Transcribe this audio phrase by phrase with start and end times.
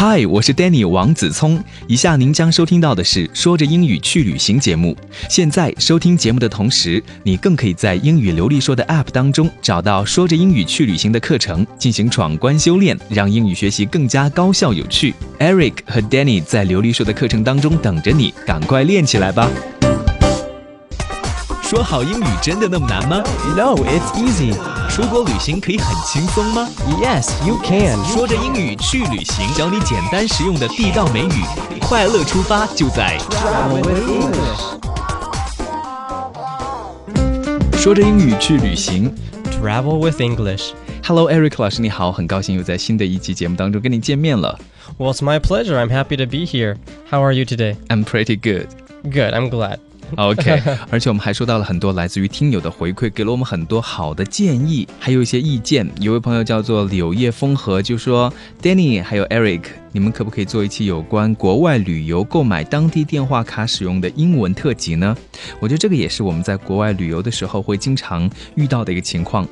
[0.00, 1.60] 嗨，我是 Danny 王子聪。
[1.88, 4.96] 以下您将收听到的是说着英语去旅行节目。
[5.28, 15.12] 现在收听节目的同时，你更可以在英语流利说的 App 当中找到说着英语去旅行的课程，进行闯关修炼，让英语学习更加高效有趣。
[15.40, 19.50] Eric 和 Danny 在流利说的课程当中等着你，赶快练起来吧！
[21.67, 23.23] 说好英语真的那么难吗
[23.55, 24.53] No, it's easy.
[24.89, 26.69] 出国旅行可以很轻松吗？
[27.01, 28.03] Yes, you can.
[28.05, 31.43] 说着英语去旅行，教你简单实用的地道美语，
[31.81, 34.61] 快乐出发就在 Travel with English.
[37.77, 39.13] 说着英语去旅行。
[39.59, 40.71] Travel with English.
[41.05, 44.59] Hello, Eric 老师，你好，很高兴又在新的一期节目当中跟你见面了。
[44.97, 45.77] Well, it's my pleasure.
[45.77, 46.77] I'm happy to be here.
[47.09, 47.77] How are you today?
[47.87, 48.67] I'm pretty good.
[49.03, 49.79] Good, I'm glad.
[50.16, 55.88] OK，而且我们还收到了很多来自于听友的回馈，给了我们很多好的建议，还有一些意见。
[56.00, 58.32] 有位朋友叫做柳叶风和，就说
[58.62, 65.16] Danny 还有 Eric，你们可不可以做一期有关国外旅游购买当地电话卡使用的英文特辑呢？
[65.60, 69.46] 我觉得这个也是我们在国外旅游的时候会经常遇到的一个情况。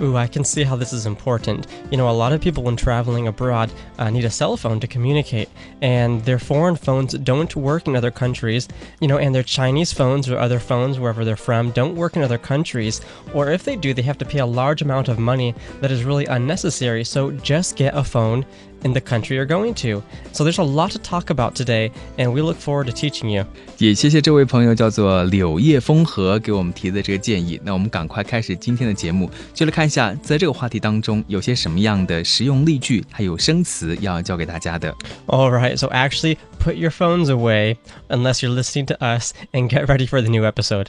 [0.00, 1.66] Ooh, I can see how this is important.
[1.90, 4.86] You know, a lot of people when traveling abroad uh, need a cell phone to
[4.86, 5.50] communicate,
[5.82, 8.68] and their foreign phones don't work in other countries.
[9.00, 12.22] You know, and their Chinese phones or other phones, wherever they're from, don't work in
[12.22, 13.02] other countries.
[13.34, 16.04] Or if they do, they have to pay a large amount of money that is
[16.04, 17.04] really unnecessary.
[17.04, 18.46] So just get a phone
[18.83, 20.01] in the country you're going to.
[20.33, 23.45] So there's a lot to talk about today, and we look forward to teaching you.
[23.77, 27.59] 也谢谢这位朋友叫做柳叶风和给我们提的这个建议。
[27.63, 34.93] 那我们赶快开始今天的节目，就来看一下在这个话题当中有些什么样的实用例句，还有生词要教给大家的。
[35.27, 37.77] All right, so actually put your phones away
[38.09, 40.87] unless you're listening to us and get ready for the new episode.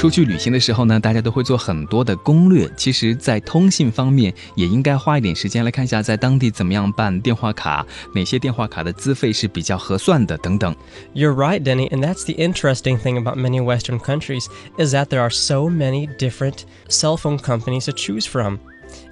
[0.00, 2.70] 出去旅行的时候呢，大家都会做很多的攻略。
[2.76, 10.74] 其实，在通信方面，也应该花一点时间来看一下，在当地怎么样办电话卡，哪些电话卡的资费是比较合算的等等。
[11.14, 14.46] You're right, Denny, and that's the interesting thing about many Western countries
[14.78, 18.58] is that there are so many different cell phone companies to choose from.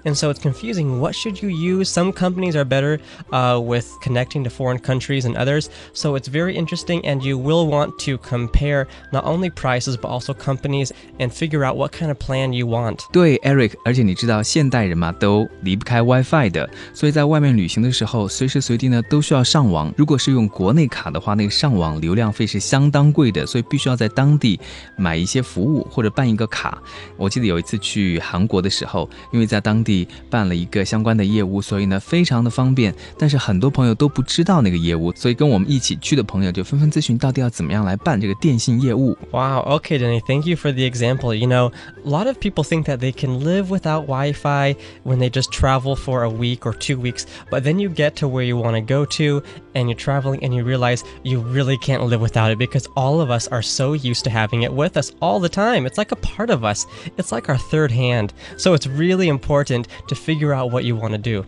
[0.06, 1.00] And so it's confusing.
[1.00, 1.88] What should you use?
[1.88, 3.00] Some companies are better
[3.32, 5.70] uh, with connecting to foreign countries than others.
[5.94, 10.34] So it's very interesting, and you will want to compare not only prices but also
[10.34, 12.98] companies and figure out what kind of plan you want.
[13.12, 19.90] 对，Eric，而且你知道现代人嘛，都离不开 WiFi 的，所以在外面旅行的时候，随时随地呢都需要上网。
[19.96, 24.60] 如果是用国内卡的话，那个上网流量费是相当贵的，所以必须要在当地
[24.98, 26.78] 买一些服务或者办一个卡。
[27.16, 32.94] 我记得有一次去韩国的时候，因为在当 地办了一个相关的业务，所以呢非常的方便。
[33.18, 39.16] 但是很多朋友都不知道那个业务，所以跟我们一起去的朋友就纷纷咨询到底要怎么样来办这个电信业务。
[39.30, 39.60] Wow.
[39.78, 40.20] Okay, Denny.
[40.20, 41.34] Thank you for the example.
[41.34, 41.72] You know,
[42.04, 45.50] a lot of people think that they can live without Wi Fi when they just
[45.52, 48.76] travel for a week or two weeks, but then you get to where you want
[48.76, 49.42] to go to
[49.78, 53.30] and you're traveling and you realize you really can't live without it because all of
[53.30, 55.86] us are so used to having it with us all the time.
[55.86, 56.84] It's like a part of us,
[57.16, 58.30] it's like our third hand.
[58.56, 61.44] So it's really important to figure out what you want to do.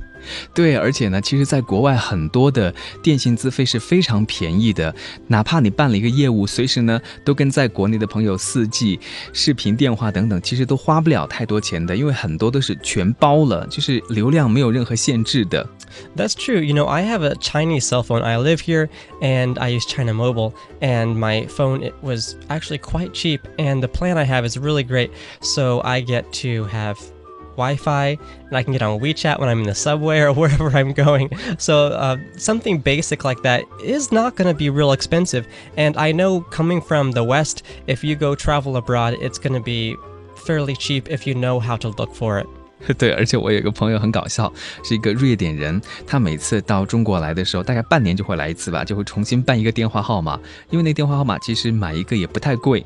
[0.54, 4.92] 对，而且呢，其实，在国外很多的电信资费是非常便宜的，
[5.28, 8.98] 哪怕你办了一个业务，随时呢都跟在国内的朋友四 G、
[9.32, 15.64] 视频电话等等，其实都花不了太多钱的，因为很多都是全包了，就是流量没有任何限制的。
[16.16, 16.60] That's true.
[16.60, 18.19] You know, I have a Chinese cell phone.
[18.23, 18.89] I live here
[19.21, 23.87] and I use China Mobile and my phone it was actually quite cheap and the
[23.87, 25.11] plan I have is really great.
[25.41, 26.99] So I get to have
[27.51, 28.17] Wi-Fi
[28.47, 31.29] and I can get on WeChat when I'm in the subway or wherever I'm going.
[31.57, 35.47] So uh, something basic like that is not going to be real expensive.
[35.77, 39.61] And I know coming from the West, if you go travel abroad, it's going to
[39.61, 39.95] be
[40.35, 42.47] fairly cheap if you know how to look for it.
[42.97, 44.51] 对，而且我有一个朋友很搞笑，
[44.83, 52.83] 是一个瑞典人，他每次到中国来的时候，大概半年就会来一次吧，就会重新办一个电话号码，因为那电话号码其实买一个也不太贵。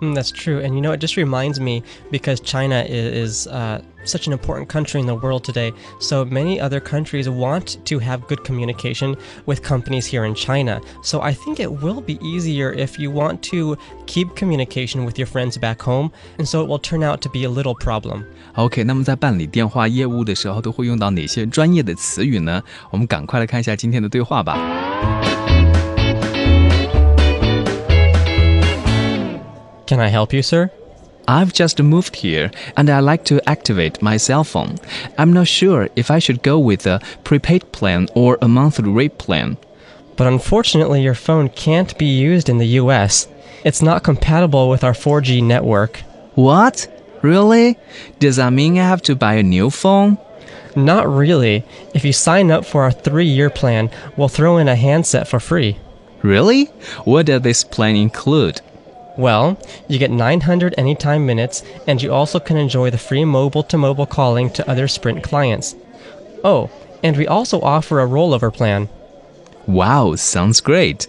[0.00, 0.60] Mm, that's true.
[0.60, 4.68] And you know, it just reminds me because China is, is uh, such an important
[4.68, 5.72] country in the world today.
[5.98, 9.16] So many other countries want to have good communication
[9.46, 10.80] with companies here in China.
[11.02, 15.26] So I think it will be easier if you want to keep communication with your
[15.26, 16.10] friends back home.
[16.38, 18.24] And so it will turn out to be a little problem.
[18.54, 22.62] OK，那么在办理电话业务的时候，都会用到哪些专业的词语呢？
[22.90, 25.39] 我们赶快来看一下今天的对话吧。
[29.91, 30.71] Can I help you, sir?
[31.27, 34.77] I've just moved here and I like to activate my cell phone.
[35.17, 39.17] I'm not sure if I should go with a prepaid plan or a monthly rate
[39.17, 39.57] plan.
[40.15, 43.27] But unfortunately, your phone can't be used in the US.
[43.65, 45.97] It's not compatible with our 4G network.
[46.35, 46.87] What?
[47.21, 47.77] Really?
[48.19, 50.17] Does that mean I have to buy a new phone?
[50.73, 51.65] Not really.
[51.93, 55.41] If you sign up for our three year plan, we'll throw in a handset for
[55.41, 55.79] free.
[56.21, 56.67] Really?
[57.03, 58.61] What does this plan include?
[59.16, 59.56] Well,
[59.88, 64.06] you get 900 anytime minutes, and you also can enjoy the free mobile to mobile
[64.06, 65.74] calling to other Sprint clients.
[66.44, 66.68] Oh,
[67.02, 68.88] and we also offer a rollover plan.
[69.66, 71.06] Wow, sounds great.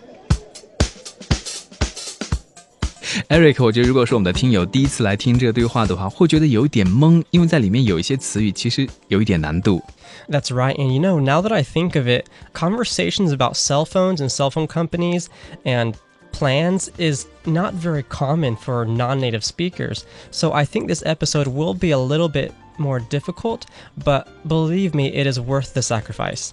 [3.30, 9.82] Eric，我觉得如果说我们的听友第一次来听这个对话的话，会觉得有一点懵，因为在里面有一些词语其实有一点难度。
[10.30, 10.78] That's right.
[10.78, 14.50] And you know, now that I think of it, conversations about cell phones and cell
[14.50, 15.26] phone companies
[15.66, 15.96] and
[16.32, 20.06] plans is not very common for non native speakers.
[20.32, 23.66] So I think this episode will be a little bit more difficult,
[24.04, 26.52] but believe me, it is worth the sacrifice.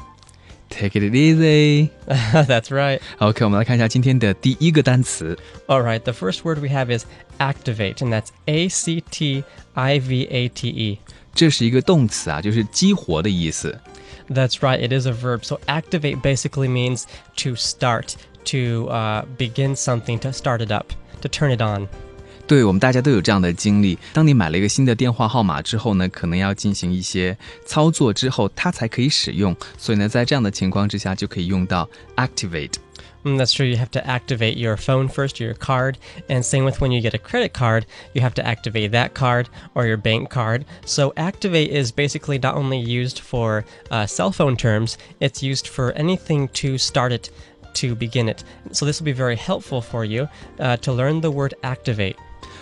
[0.70, 1.90] Take it easy.
[2.06, 3.00] That's right.
[3.18, 5.38] OK，我们来看一下今天的第一个单词。
[5.66, 7.04] All right, the first word we have is
[7.38, 9.44] activate, and that's A C T
[9.74, 10.98] I V A T E.
[11.34, 13.78] 这是一个动词啊，就是激活的意思。
[14.30, 15.44] That's right, it is a verb.
[15.44, 17.04] So activate basically means
[17.36, 21.88] to start, to uh, begin something, to start it up, to turn it on.
[22.46, 23.98] 对我们大家都有这样的经历。
[24.12, 29.56] 当你买了一个新的电话号码之后呢，可能要进行一些操作之后，它才可以使用。
[29.78, 32.74] 所以呢，在这样的情况之下，就可以用到 activate。
[33.22, 33.64] Mm, that's true.
[33.64, 35.94] You have to activate your phone first, your card,
[36.28, 39.46] and same with when you get a credit card, you have to activate that card
[39.72, 40.66] or your bank card.
[40.84, 45.92] So activate is basically not only used for uh, cell phone terms, it's used for
[45.92, 47.30] anything to start it,
[47.74, 48.44] to begin it.
[48.72, 50.28] So this will be very helpful for you
[50.58, 52.16] uh, to learn the word activate.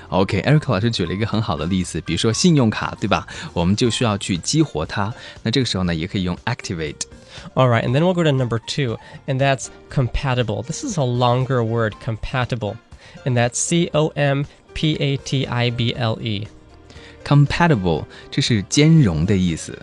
[0.08, 3.26] OK，Eric、老师举了一个很好的例子，比如说信用卡，对吧？
[3.54, 5.12] 我们就需要去激活它。
[5.42, 7.00] 那这个时候呢，也可以用 activate。
[7.54, 10.62] All right, and then we'll go to number two, and that's compatible.
[10.62, 12.76] This is a longer word, compatible,
[13.24, 14.44] and that's C O M
[14.74, 16.46] P A T I B L E.
[17.24, 19.78] compatible 这是兼容的意思，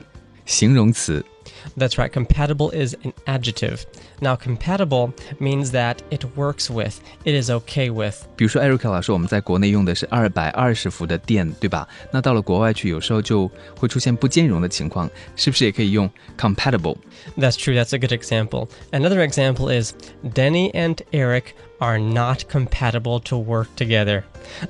[0.46, 1.26] 形容词。
[1.78, 3.86] That's right, compatible is an adjective.
[4.22, 8.26] Now, compatible means that it works with, it is okay with.
[8.36, 11.88] 比如说，Eric 老师，我们在国内用的是二百二十伏的电，对吧？
[12.12, 16.98] 那到了国外去，有时候就会出现不兼容的情况，是不是也可以用 compatible？
[17.38, 18.68] That's true, that's a good example.
[18.92, 19.94] Another example is
[20.24, 24.24] Denny and Eric are not compatible to work together.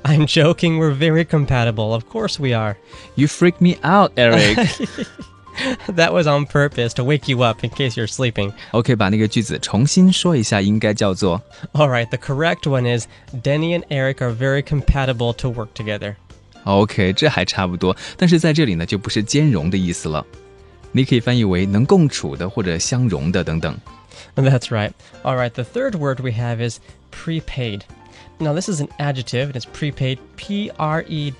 [0.04, 1.92] I'm joking, we're very compatible.
[1.92, 2.76] Of course we are.
[3.16, 4.58] You freak me out, Eric 。
[5.88, 8.52] That was on purpose to wake you up in case you're sleeping.
[8.70, 11.42] OK，把那个句子重新说一下，应该叫做
[11.72, 13.06] All right, the correct one is
[13.42, 16.14] Denny and Eric are very compatible to work together.
[16.64, 17.96] OK，这还差不多。
[18.16, 20.24] 但是在这里呢，就不是兼容的意思了，
[20.92, 23.76] 你可以翻译为能共处的或者相容的等等。
[24.36, 24.92] That's right.
[25.22, 26.78] All right, the third word we have is
[27.10, 27.82] prepaid.
[28.38, 31.30] Now, this is an adjective, and it's prepaid, P R E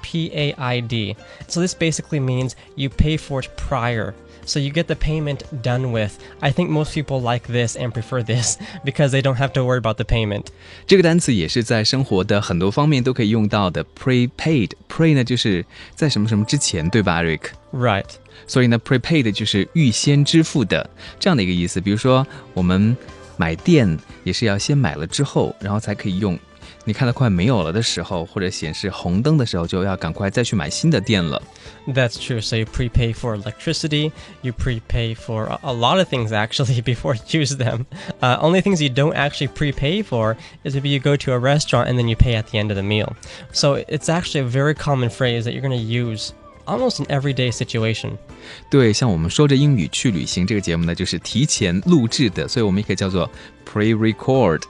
[0.00, 1.16] dash P A I D.
[1.48, 4.14] So, this basically means you pay for it prior.
[4.44, 6.12] So, you get the payment done with.
[6.40, 9.78] I think most people like this and prefer this because they don't have to worry
[9.78, 10.46] about the payment.
[10.86, 13.84] 这个单词也是在生活的很多方面都可以用到的。
[14.00, 15.64] prepaid pre 呢，就是
[15.96, 17.40] 在什么什么之前，对吧，Eric？
[17.72, 18.06] Right.
[18.46, 20.88] 所以呢，prepaid 就是预先支付的
[21.18, 21.80] 这样的一个意思。
[21.80, 22.24] 比如说，
[22.54, 22.96] 我们
[23.36, 26.38] 买电也是要先买了之后，然后才可以用。
[26.84, 31.42] 你看到快没有了的时候，或者显示红灯的时候，就要赶快再去买新的电了。
[31.86, 32.40] That's true.
[32.40, 37.14] So you prepay for electricity, you prepay for a, a lot of things actually before
[37.14, 37.86] you use them.
[38.20, 41.88] Uh, only things you don't actually prepay for is if you go to a restaurant
[41.88, 43.14] and then you pay at the end of the meal.
[43.52, 46.32] So it's actually a very common phrase that you're going to use
[46.66, 48.12] almost in everyday situation.
[48.70, 53.30] 对，像我们说着英语去旅行这个节目呢，就是提前录制的，所以我们也可以叫做
[53.64, 54.62] pre-record。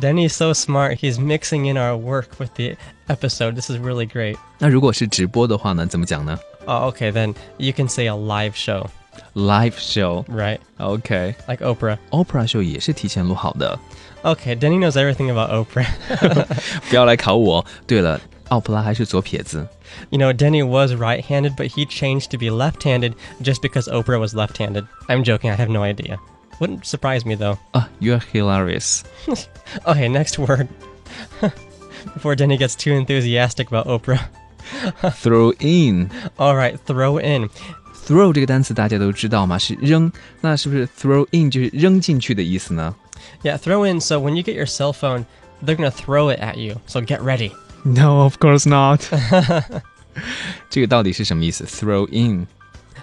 [0.00, 0.96] Danny's so smart.
[0.96, 2.76] He's mixing in our work with the
[3.08, 3.54] episode.
[3.54, 4.36] This is really great.
[4.58, 8.86] 那如果是直播的话呢，怎么讲呢 Oh, okay, then you can say a live show,
[9.34, 10.24] ？Live show。
[10.26, 10.58] right?
[10.78, 11.34] OK。
[11.48, 11.98] Like Oprah.
[12.10, 13.78] Opera show 也是提前录好的，
[14.22, 15.86] Okay, Danny knows everything about Oprah.
[16.88, 17.64] 不要来考我。
[17.86, 19.66] 对了， 奥普拉还是左撇子。
[20.10, 23.88] You know, Denny was right handed, but he changed to be left handed just because
[23.88, 24.86] Oprah was left handed.
[25.08, 26.18] I'm joking, I have no idea.
[26.58, 27.58] Wouldn't surprise me though.
[27.72, 29.02] 啊，You're hilarious。
[29.86, 30.68] Okay, next word.
[32.14, 34.28] Before Denny gets too enthusiastic about Oprah.
[35.22, 36.10] Throw in。
[36.38, 37.48] Alright, throw in.
[38.06, 39.58] throw 这个单词大家都知道吗？
[39.58, 42.94] 是扔，那是不是 throw in 就是扔进去的意思呢
[43.42, 45.24] Yeah, throw in, so when you get your cell phone,
[45.64, 46.80] they're gonna throw it at you.
[46.86, 47.52] So get ready.
[47.84, 49.02] ？No, of course not
[50.68, 51.64] 。这个到底是什么意思？
[51.64, 52.46] Throw in。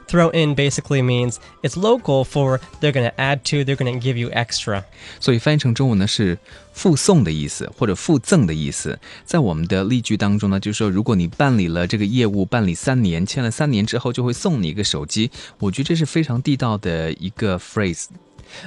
[0.07, 3.99] throw in basically means it's local for they're going to add to, they're going to
[3.99, 4.83] give you extra.
[5.19, 6.37] 所以翻译成中文呢是
[6.73, 8.97] 附送的意思，或者附赠的意思。
[9.25, 15.29] 在我们的例句当中呢，就是说，如果你办理了这个业务，办理三年，签了三年之后，就会送你一个手机。
[15.59, 18.05] 我觉得这是非常地道的一个 phrase。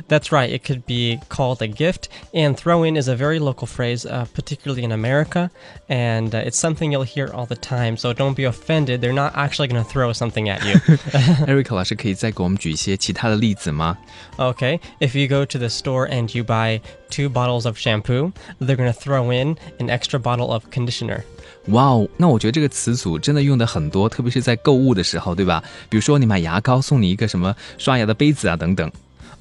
[0.09, 0.51] That's right.
[0.51, 2.11] It could be called a gift.
[2.35, 5.51] And throw in is a very local phrase, uh, particularly in America.
[5.89, 7.97] And uh, it's something you'll hear all the time.
[7.97, 9.01] So don't be offended.
[9.01, 10.79] They're not actually going to throw something at you.
[11.47, 13.97] Eric 老师可以再给我们举一些其他的例子吗
[14.37, 14.81] Okay.
[15.01, 18.93] If you go to the store and you buy two bottles of shampoo, they're going
[18.93, 21.23] to throw in an extra bottle of conditioner.
[21.69, 25.65] 哇哦，那我觉得这个词组真的用的很多，特别是在购物的时候，对吧？
[25.89, 28.91] 比如说你买牙膏，送你一个什么刷牙的杯子啊，等等。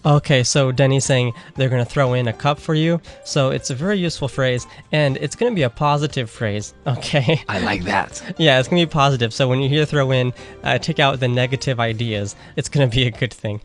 [0.06, 3.00] Okay, so Denny's saying they're going to throw in a cup for you.
[3.24, 6.74] So it's a very useful phrase, and it's going to be a positive phrase.
[6.86, 7.42] Okay.
[7.48, 8.22] I like that.
[8.38, 9.32] Yeah, it's going to be positive.
[9.34, 10.32] So when you hear throw in,
[10.62, 12.36] uh, take out the negative ideas.
[12.56, 13.60] It's going to be a good thing.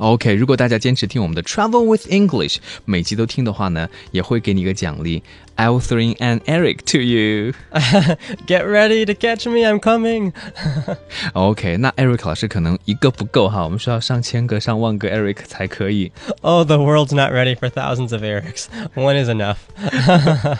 [0.00, 5.22] OK，如果大家坚持听我们的 Travel with English，每集都听的话呢，也会给你一个奖励。
[5.56, 7.54] I'll throw an Eric to you。
[8.46, 10.34] Get ready to catch me, I'm coming.
[11.32, 16.12] OK，那 Eric 老师可能一个不够哈，我们需要上千个、上万个 Eric 才可以。
[16.42, 18.66] Oh, the world's not ready for thousands of Erics.
[18.94, 19.56] One is enough.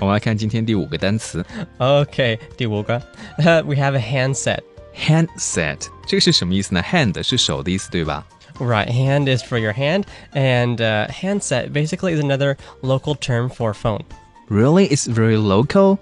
[0.00, 1.46] 我们来看今天第五个单词
[1.78, 3.02] Okay, Diwoga.
[3.38, 4.62] Uh, we have a handset.
[4.96, 6.82] handset，这个是什么意思呢？
[6.82, 8.26] hand 是手的意思，对吧？
[8.60, 13.74] Right, hand is for your hand, and uh, handset basically is another local term for
[13.74, 14.04] phone.
[14.48, 15.98] Really, it's very local.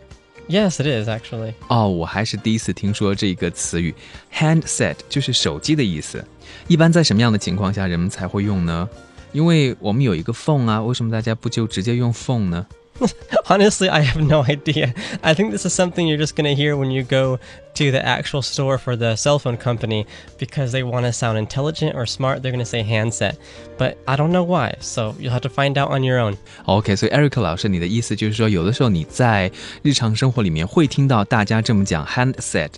[0.49, 1.55] Yes, it is actually.
[1.69, 3.95] 哦，我还是第一次听说这个词语，
[4.35, 6.23] handset 就是手机的意思。
[6.69, 8.87] 一般在什么样的情况下人们才会用呢？
[9.33, 12.67] 因为我们有一个 phone 啊，为什么大家不就直接用 phone 呢？
[13.49, 14.95] Honestly, I have no idea.
[15.25, 17.41] I think this is something you're just going to hear when you go
[17.75, 20.07] to the actual store for the cell phone company
[20.39, 22.43] because they want to sound intelligent or smart.
[22.43, 23.39] They're going to say handset.
[23.77, 26.37] But I don't know why, so you'll have to find out on your own.
[26.67, 29.51] OK，所以 Eric 老师，你的意思就是说，有的时候你在
[29.83, 32.71] 日常生活里面会听到大家这么讲 handset，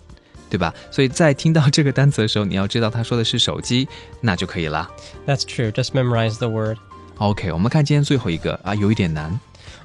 [0.48, 0.72] 对吧？
[0.90, 3.86] 所以在听到这个单词的时候，你要知道他说的是手机，
[4.22, 4.88] 那就可以了。
[5.26, 5.70] That's true.
[5.70, 6.78] Just memorize the word.
[7.18, 9.38] OK，我们看今天最后一个啊，有一点难。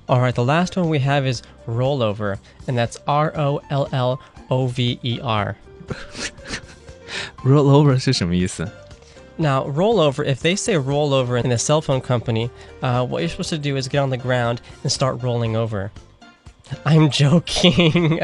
[0.08, 4.19] All right, the last one we have is rollover, and that's R O L L
[4.50, 5.55] O V E R.
[7.43, 8.69] rollover 是什么意思？
[9.38, 12.50] Now, rollover, if they say rollover in a cell phone company,
[12.81, 15.91] uh, what you're supposed to do is get on the ground and start rolling over.
[16.86, 18.19] I'm joking.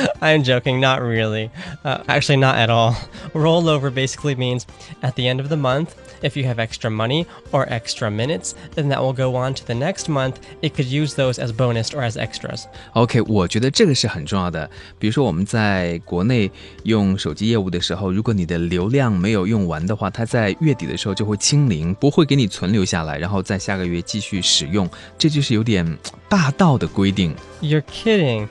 [0.21, 1.51] I'm joking, not really.
[1.83, 2.95] Uh, actually, not at all.
[3.33, 4.65] Rollover basically means
[5.03, 5.93] at the end of the month,
[6.23, 9.75] if you have extra money or extra minutes, then that will go on to the
[9.75, 10.39] next month.
[10.61, 12.63] It could use those as bonus or as extras.
[12.93, 14.67] OK，我觉得这个是很重要的。
[14.97, 16.49] 比如说我们在国内
[16.83, 24.89] 用手机业务的时候，如果你的流量没有用完的话，它在月底的时候就会清零，不会给你存留下来，然后在下个月继续使用。
[25.17, 25.85] 这就是有点
[26.27, 27.35] 霸道的规定。
[27.61, 28.47] You're kidding.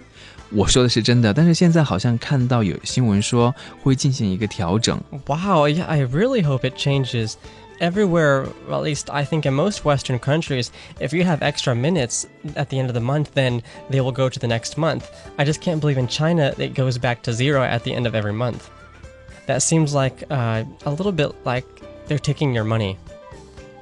[0.50, 5.00] 我说的是真的，但是现在好像看到有新闻说会进行一个调整。
[5.26, 7.34] Wow, yeah, I really hope it changes.
[7.80, 10.68] Everywhere, well, at least I think in most Western countries,
[11.00, 14.28] if you have extra minutes at the end of the month, then they will go
[14.28, 15.06] to the next month.
[15.38, 18.14] I just can't believe in China it goes back to zero at the end of
[18.14, 18.70] every month.
[19.48, 21.66] That seems like uh, a little bit like
[22.06, 22.96] they're taking your money.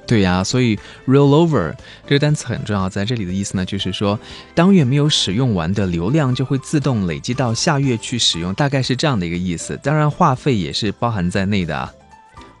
[0.07, 0.77] 对呀、所以
[1.07, 1.73] rollover
[2.05, 4.19] 这个单词很重要，在这里的意思呢，就是说
[4.53, 9.79] 当月没有使用完的流量就会自动累积到下月去使用，大概是这样的一个意思。
[9.81, 11.91] 当然，话费也是包含在内的啊。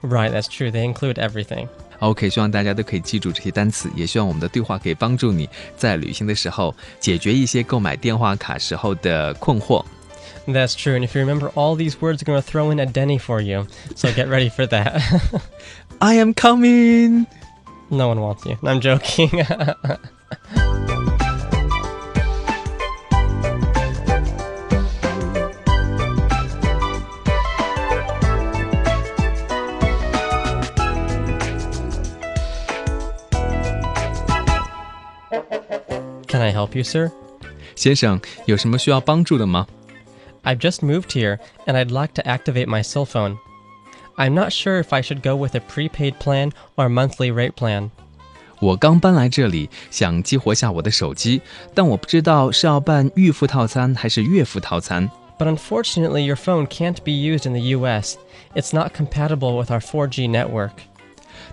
[0.01, 0.71] Right, that's true.
[0.71, 1.67] They include everything.
[1.99, 9.83] OK，希望大家都可以记住这些单词，也希望我们的对话可以帮助你在旅行的时候解决一些购买电话卡时候的困惑。
[10.45, 10.97] That's true.
[10.97, 13.41] And if you remember all these words, I'm going to throw in a Denny for
[13.41, 13.67] you.
[13.95, 15.01] So get ready for that.
[16.01, 17.27] I am coming。
[17.89, 18.57] no one wants you.
[18.63, 19.29] I'm joking.
[36.27, 37.11] Can I help you, sir?
[37.75, 39.67] 先生，有什么需要帮助的吗？
[40.43, 43.37] I've just moved here and I'd like to activate my cell phone.
[44.17, 47.53] I'm not sure if I should go with a prepaid plan or a monthly rate
[47.53, 47.89] plan.
[48.59, 51.41] 我刚搬来这里，想激活下我的手机，
[51.73, 55.09] 但我不知道是要办预付套餐还是月付套餐。
[55.37, 58.15] But unfortunately, your phone can't be used in the US.
[58.53, 60.71] It's not compatible with our 4G network.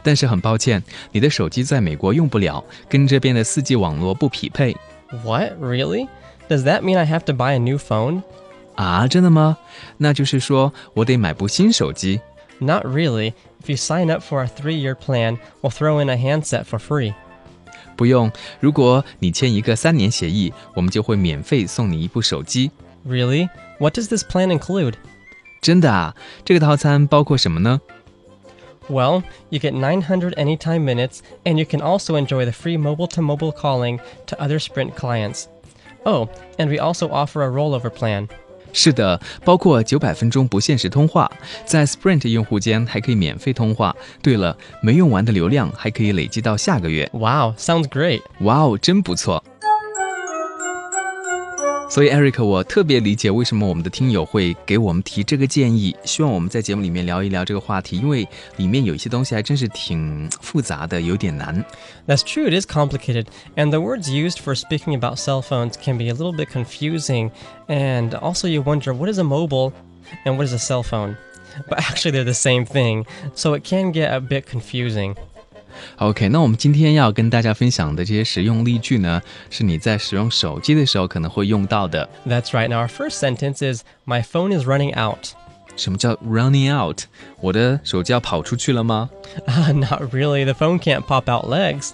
[0.02, 4.76] 但是很抱歉，你的手机在美国用不了，跟这边的 4G 网络不匹配。
[5.24, 5.54] What?
[5.60, 6.08] Really?
[6.48, 8.22] Does that mean I have to buy a new phone?
[8.76, 9.56] 啊，真的吗？
[9.96, 12.20] 那就是说我得买部新手机。
[12.60, 13.34] Not really.
[13.62, 16.78] If you sign up for our three year plan, we'll throw in a handset for
[16.78, 17.14] free.
[17.96, 22.70] 不用，如果你签一个三年协议，我们就会免费送你一部手机。
[23.06, 23.48] Really?
[23.78, 24.94] What does this plan include?
[25.60, 26.14] 真的啊？
[26.44, 27.80] 这个套餐包括什么呢？
[28.88, 33.22] Well, you get 900 anytime minutes, and you can also enjoy the free mobile to
[33.22, 35.44] mobile calling to other Sprint clients.
[36.04, 38.28] Oh, and we also offer a rollover plan.
[38.75, 41.31] 是的，包括九百分钟不限时通话，
[41.65, 43.95] 在 Sprint 用户间还可以免费通话。
[44.21, 47.09] 对了，没用完的流量还可以累积到下个月。
[47.13, 48.21] Wow, sounds great.
[48.41, 49.41] 哇哦，真不错！
[51.88, 58.26] 所以，Eric，我特别理解为什么我们的听友会给我们提这个建议，希望我们在节目里面聊一聊这个话题，因为
[58.56, 61.64] 里面有一些东西还真是挺复杂的，有点难。
[62.06, 63.26] That's true, it is complicated,
[63.56, 67.32] and the words used for speaking about cell phones can be a little bit confusing,
[67.66, 69.72] and also you wonder what is a mobile
[70.24, 71.16] and what is a cell phone?
[71.68, 75.16] But actually, they're the same thing, so it can get a bit confusing.
[75.98, 82.08] OK，那我们今天要跟大家分享的这些实用例句呢，是你在使用手机的时候可能会用到的。
[82.26, 82.68] That's right.
[82.68, 85.28] Now, our first sentence is My phone is running out.
[85.76, 87.02] 什么叫 running out？
[87.40, 89.10] 我的手机要跑出去了吗？
[89.46, 90.44] Ah, not really.
[90.44, 91.90] The phone can't pop out legs.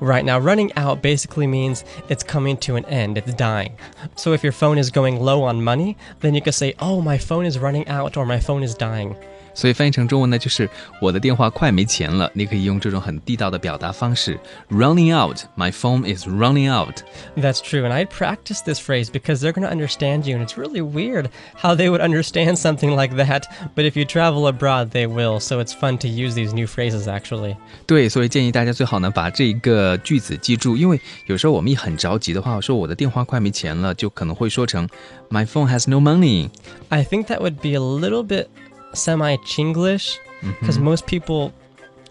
[0.00, 3.72] Right now, running out basically means it's coming to an end, it's dying.
[4.14, 7.18] So if your phone is going low on money, then you could say, Oh, my
[7.18, 9.16] phone is running out, or my phone is dying.
[9.54, 10.68] 所以翻译成中文呢，就是
[11.00, 12.30] 我的电话快没钱了。
[12.34, 14.38] 你可以用这种很地道的表达方式，
[14.70, 17.02] running out，my phone is running out。
[17.36, 20.56] That's true, and I'd practice this phrase because they're going to understand you, and it's
[20.56, 21.26] really weird
[21.56, 23.44] how they would understand something like that.
[23.74, 27.08] But if you travel abroad, they will, so it's fun to use these new phrases
[27.08, 27.56] actually.
[27.86, 34.88] 对，所以建议大家最好呢把这一个句子记住，因为有时候我们一很着急的话，说我的电话快没钱了，就可能会说成
[35.28, 36.50] My phone has no money。
[36.88, 38.46] I think that would be a little bit
[38.94, 40.16] semi Chinglish
[40.60, 41.52] because most people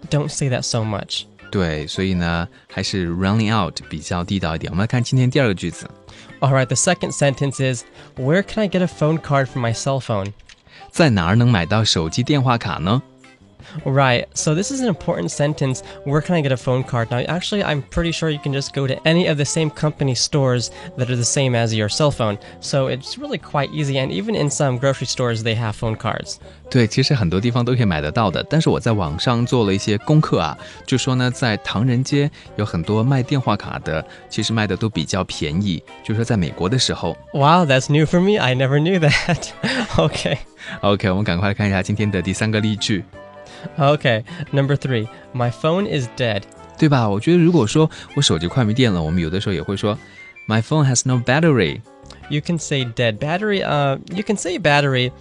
[0.09, 1.25] don't say that so much.
[1.51, 4.71] 对，所以呢还是 running out 比较地道一点。
[4.71, 5.89] 我们来看今天第二个句子，
[6.39, 7.83] All right, the second sentence is
[8.15, 10.33] Where can I get a phone card for my cell phone?
[10.91, 13.01] 在哪儿能买到手机电话卡呢？
[13.85, 15.83] Right, so this is an important sentence.
[16.03, 17.11] Where can I get a phone card?
[17.11, 20.15] Now, actually, I'm pretty sure you can just go to any of the same company
[20.15, 22.39] stores that are the same as your cell phone.
[22.61, 26.37] So it's really quite easy, and even in some grocery stores, they have phone cards.
[26.71, 28.43] 对，其实很多地方都可以买得到的。
[28.49, 30.57] 但是我在网上做了一些功课啊，
[30.87, 35.83] 就说呢，在唐人街有很多卖电话卡的，其实卖的都比较便宜。
[36.03, 38.39] 就说在美国的时候 Wow, that's new for me.
[38.39, 39.49] I never knew that.
[39.95, 40.37] okay.
[40.81, 43.03] ，OK，我们赶快来看一下今天的第三个例句，
[43.77, 45.07] Okay, number three.
[45.33, 46.43] My phone is dead.
[46.77, 47.09] 对吧？
[47.09, 49.97] 我觉得如果说我手机快没电了，我们有的时候也会说
[50.47, 51.81] My phone has no battery。
[52.29, 53.63] You can say dead battery.
[53.63, 55.11] Uh, you can say battery,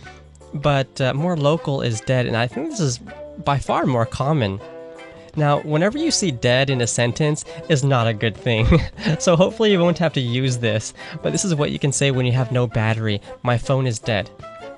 [0.54, 3.00] but uh, more local is dead, and I think this is
[3.44, 4.60] by far more common.
[5.36, 8.66] Now, whenever you see dead in a sentence is not a good thing.
[9.18, 10.92] so hopefully you won't have to use this.
[11.22, 13.20] But this is what you can say when you have no battery.
[13.42, 14.30] My phone is dead.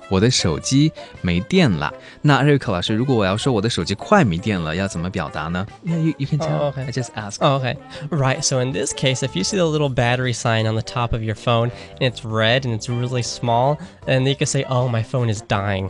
[0.09, 1.93] 我的手机没电了。
[2.21, 5.65] 那瑞克老师，如果我要说我的手机快没电了，要怎么表达呢？
[5.85, 6.57] Yeah, you you can tell.
[6.57, 6.85] Oh, okay.
[6.85, 7.37] I just ask.
[7.39, 7.77] Oh, okay.
[8.09, 8.41] Right.
[8.41, 11.23] So in this case, if you see the little battery sign on the top of
[11.23, 15.03] your phone and it's red and it's really small, then you can say, "Oh, my
[15.03, 15.89] phone is dying."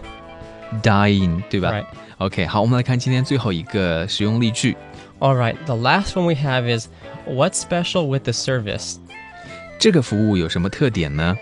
[0.84, 1.86] Dying，对吧 Right.
[2.20, 4.78] OK，好，我们来看今天最后一个实用例句。
[5.20, 5.56] All right.
[5.66, 6.88] The last one we have is,
[7.28, 8.96] "What's special with the service?"
[9.80, 11.36] 这个服务有什么特点呢？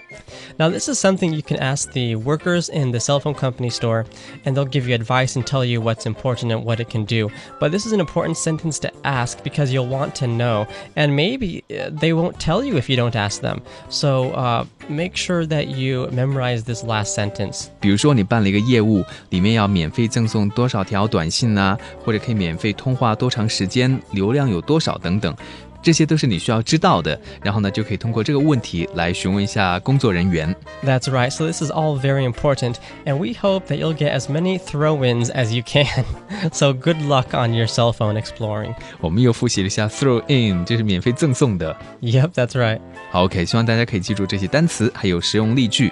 [0.58, 4.06] Now, this is something you can ask the workers in the cell phone company store,
[4.46, 7.30] and they'll give you advice and tell you what's important and what it can do.
[7.60, 11.64] But this is an important sentence to ask because you'll want to know, and maybe
[11.70, 13.62] uh, they won't tell you if you don't ask them.
[13.90, 17.68] So uh, make sure that you memorize this last sentence.
[17.82, 25.36] 比如说你办了一个业务，里面要免费赠送多少条短信呐、或者可以免费通话多长时间，流量有多少等等，
[25.84, 27.20] 这些都是你需要知道的。
[27.42, 30.54] 然后呢，就可以通过这个问题来询问一下工作人员。
[30.84, 31.30] That's right.
[31.30, 35.30] So this is all very important, and we hope that you'll get as many throw-ins
[35.32, 36.04] as you can.
[36.52, 38.74] so good luck on your cell phone exploring.
[39.00, 41.76] 我们又复习了一下 throw in，这是免费赠送的。
[42.02, 42.80] Yep, that's right.
[43.12, 45.92] 好，OK，希望大家可以记住这些单词，还有实用例句。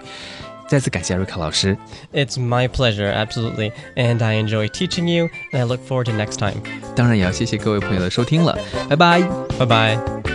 [0.72, 1.78] 再次感谢瑞卡老师，
[2.14, 3.72] It's my pleasure, absolutely.
[3.96, 6.62] And I enjoy teaching you, and I look forward to next time.
[6.96, 8.58] 当然也要谢谢各位朋友的收听了，
[8.90, 9.22] 拜拜。
[9.58, 10.31] Bye bye.